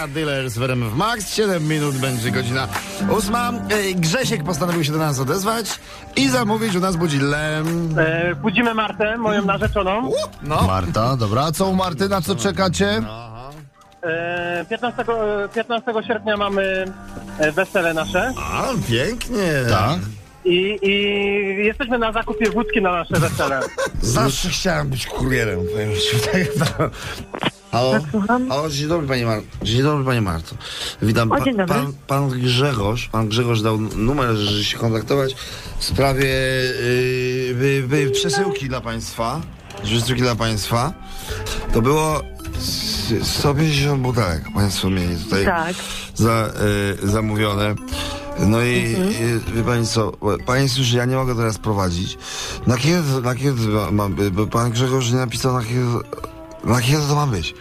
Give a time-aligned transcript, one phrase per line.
[0.00, 1.34] Cat Dealers w RMF Max.
[1.34, 2.68] 7 minut będzie godzina
[3.16, 3.52] ósma.
[3.72, 5.80] Ej, Grzesiek postanowił się do nas odezwać
[6.16, 7.94] i zamówić u nas budzillem.
[7.98, 10.12] E, budzimy Martę, moją narzeczoną.
[10.42, 10.62] No.
[10.62, 11.42] Marta, dobra.
[11.42, 13.02] A co u Marty, na co czekacie?
[14.02, 15.02] E, 15,
[15.44, 16.84] e, 15 sierpnia mamy
[17.38, 19.52] e, wesele nasze A, pięknie.
[19.70, 19.98] Tak.
[20.44, 23.60] i, i jesteśmy na zakupie wódki na nasze wesele.
[24.02, 25.60] Zawsze chciałem być kurierem.
[25.72, 26.90] powiem ci, tak, tak.
[27.72, 27.92] Halo?
[28.10, 28.48] słucham?
[28.48, 29.46] Halo, dzień dobry panie Marto.
[29.62, 30.54] Dzień dobry panie Marto.
[31.02, 31.32] Witam.
[31.32, 31.74] O, dzień dobry.
[31.74, 35.34] pan, pan Grzegorz, pan Grzegorz dał numer, żeby się kontaktować
[35.78, 36.26] w sprawie
[37.90, 39.40] yy, przesyłki dla państwa.
[39.84, 40.92] Przesyłki dla państwa.
[41.72, 42.20] To było
[42.58, 45.74] s- 150 butelek państwo mieli tutaj Tak.
[46.14, 46.52] za,
[47.04, 47.74] y, zamówione.
[48.38, 48.96] No i,
[49.50, 50.12] i wie pani co,
[50.46, 52.18] pani słyszy, ja nie mogę teraz prowadzić.
[52.66, 55.80] Na kiedy, na kiedy ma, ma, bo pan Grzegorz nie napisał na kiedy,
[56.64, 57.54] na kiedy to ma być?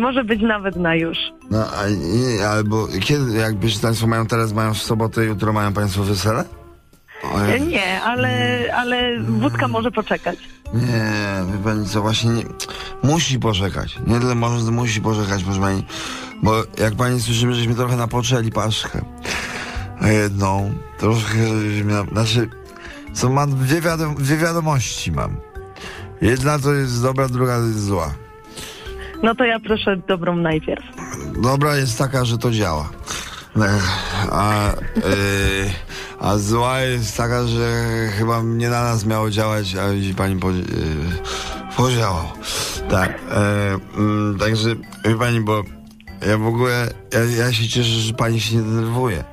[0.00, 1.18] Może być nawet na już.
[1.50, 6.02] No, a, nie, albo kiedy, jakby państwo mają teraz, mają w sobotę, jutro mają państwo
[6.04, 6.44] wesele?
[7.22, 10.38] O, E, Nie, ale, ale wódka może poczekać.
[10.74, 11.12] Nie,
[11.52, 12.42] wie pani co, właśnie nie,
[13.02, 13.98] musi poczekać.
[14.06, 15.86] Nie tyle może, musi poczekać, proszę pani.
[16.42, 19.00] Bo jak pani słyszymy, żeśmy trochę napoczęli paszkę.
[20.00, 21.38] A jedną, troszkę,
[21.70, 22.48] żeśmy na, znaczy,
[23.14, 25.36] są, mam dwie, wiadom, dwie wiadomości mam.
[26.22, 28.14] Jedna to jest dobra, druga to jest zła.
[29.22, 30.84] No to ja proszę dobrą najpierw.
[31.42, 32.90] Dobra jest taka, że to działa.
[34.30, 35.02] A, yy,
[36.20, 37.84] a zła jest taka, że
[38.18, 40.64] chyba nie na nas miało działać, a widzi pani po, yy,
[41.76, 42.24] podziałał.
[42.90, 43.20] Tak.
[43.30, 44.68] E, mm, także,
[45.04, 45.62] wie pani, bo
[46.28, 49.24] ja w ogóle, ja, ja się cieszę, że pani się nie denerwuje.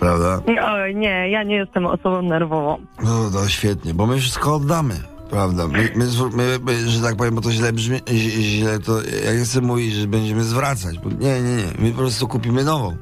[0.00, 0.40] Prawda?
[0.62, 2.78] Oj, nie, ja nie jestem osobą nerwową.
[3.02, 4.94] No, no świetnie, bo my wszystko oddamy.
[5.30, 9.34] Prawda, my, my, my, my, że tak powiem, bo to źle brzmi, źle, to ja
[9.34, 12.96] nie chcę mówić, że będziemy zwracać, bo nie, nie, nie, my po prostu kupimy nową.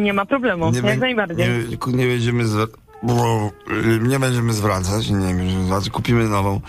[0.00, 1.36] Nie ma problemu, jak bę- najbardziej.
[1.48, 2.66] Nie, nie będziemy zwra-
[3.02, 3.50] bo,
[4.08, 6.60] nie będziemy zwracać, nie będziemy zwracać, kupimy nową.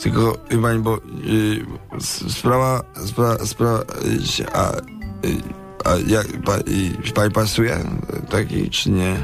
[0.00, 4.80] Tylko, pani, bo y, sprawa, sprawa, sprawa, y, a, y,
[5.84, 6.52] a jak, pa,
[7.14, 7.78] pani pasuje
[8.30, 9.16] taki, czy nie?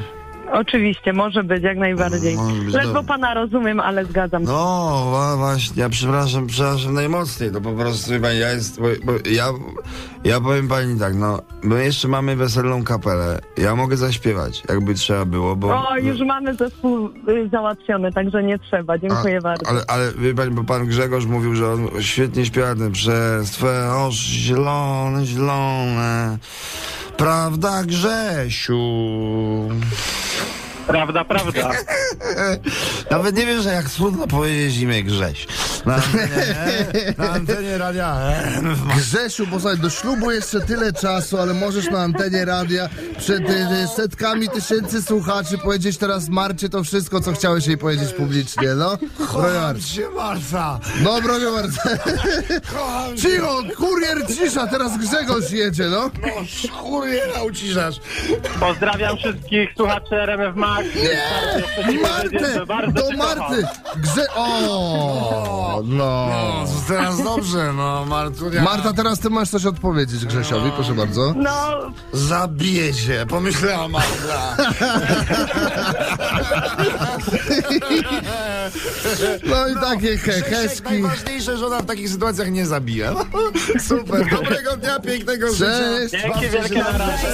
[0.52, 2.36] Oczywiście, może być, jak najbardziej.
[2.36, 3.02] Może być, Ledwo dobra.
[3.08, 4.48] pana rozumiem, ale zgadzam się.
[4.48, 9.12] No, właśnie, ja przepraszam, przepraszam najmocniej, to po prostu, wie pani, ja jest, bo, bo
[9.30, 9.46] ja,
[10.24, 15.24] ja powiem pani tak, no, my jeszcze mamy weselną kapelę, ja mogę zaśpiewać, jakby trzeba
[15.24, 15.88] było, bo...
[15.88, 18.98] O, już mamy zespół y, załatwiony, także nie trzeba.
[18.98, 19.66] Dziękuję A, bardzo.
[19.70, 23.94] Ale, ale wie pani, bo pan Grzegorz mówił, że on świetnie śpiewa ten przez twe
[23.94, 26.38] oczy zielone, zielone.
[27.16, 28.78] Prawda, Grzesiu?
[30.88, 31.70] Prawda, prawda.
[33.10, 35.46] Nawet nie wiem, że jak trudno powiedzieć imię Grześ.
[35.86, 38.16] Na antenie, na antenie radia.
[38.96, 42.88] Grzesiu, bo słuchaj, do ślubu jeszcze tyle czasu, ale możesz na antenie radia
[43.18, 48.74] przed y, setkami tysięcy słuchaczy powiedzieć teraz Marcie to wszystko, co chciałeś jej powiedzieć publicznie,
[48.74, 48.98] no?
[49.42, 49.82] Marcie.
[49.82, 50.80] cię, Marta.
[51.02, 51.40] No, broń.
[52.74, 53.22] Kocham cię.
[53.22, 56.10] Cicho, kurier cisza, teraz Grzegorz jedzie, no.
[56.22, 57.96] No, kuriera uciszasz.
[58.60, 60.88] Pozdrawiam wszystkich słuchaczy RMF Max.
[60.94, 62.00] Nie!
[62.02, 63.66] Martę, do Marty.
[63.96, 64.26] Grze...
[64.34, 66.28] O, no.
[66.28, 68.62] No, teraz dobrze, no, Martunia.
[68.62, 71.34] Marta, teraz ty masz coś odpowiedzieć Grzesiowi, proszę bardzo.
[71.36, 71.50] No,
[72.12, 74.56] Zabiję cię, pomyślała Marta.
[79.46, 80.92] No i takie heheski.
[80.92, 83.12] Najważniejsze, że ona w takich sytuacjach nie zabija.
[83.88, 85.66] Super, dobrego dnia, pięknego życia.
[85.66, 86.24] Cześć.
[86.24, 87.26] Dzięki wielkie na razie.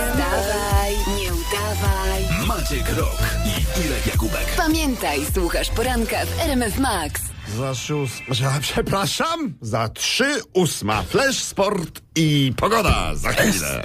[2.65, 4.47] Maciek Rok i Irek Jakubek.
[4.57, 7.21] Pamiętaj, słuchasz poranka w RMF Max.
[7.59, 13.85] Za szóstma, przepraszam, za trzy ósma, flash, sport i pogoda za chwilę.